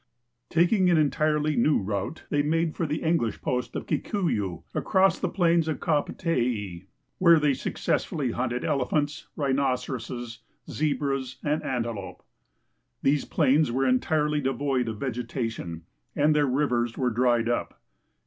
Taking 0.49 0.89
an 0.89 0.97
entirely 0.97 1.55
new 1.55 1.77
route, 1.79 2.23
they 2.31 2.41
made 2.41 2.75
for 2.75 2.87
the 2.87 3.03
English 3.03 3.39
post 3.39 3.75
of 3.75 3.85
Kikuyu, 3.85 4.63
across 4.73 5.19
the 5.19 5.29
plains 5.29 5.67
of 5.67 5.79
Kapotei, 5.79 6.87
where 7.19 7.39
they 7.39 7.53
"successfully 7.53 8.31
hunted 8.31 8.63
elejiliants, 8.63 9.25
rhinoceros, 9.35 10.39
zebras, 10.67 11.37
and 11.43 11.61
antelope. 11.61 12.23
These 13.03 13.25
jilains 13.25 13.69
were 13.69 13.85
entirely 13.85 14.41
devoid 14.41 14.87
of 14.87 14.97
vegetati<jn 14.97 15.81
and 16.15 16.35
their 16.35 16.47
rivers 16.47 16.97
were 16.97 17.11
dried 17.11 17.47
up. 17.47 17.79